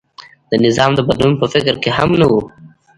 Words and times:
د 0.51 0.53
نظام 0.65 0.91
د 0.95 0.99
بدلون 1.07 1.33
په 1.41 1.45
فکر 1.53 1.73
کې 1.83 1.89
هم 1.97 2.09
نه 2.19 2.25
و. 2.31 2.33